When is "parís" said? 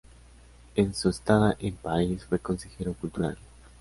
1.75-2.25